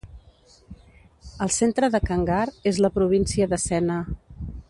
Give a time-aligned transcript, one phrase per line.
[1.47, 2.41] El centre de Kangar
[2.73, 4.01] és la província de Sena.